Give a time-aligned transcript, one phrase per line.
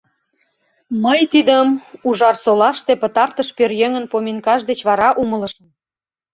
[1.03, 1.67] Мый тидым
[2.07, 5.67] Ужарсолаште пытартыш пӧръеҥын поминкаж деч вара умылышым...